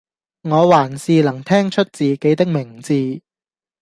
[0.41, 3.21] 我還是能聽出自己的名字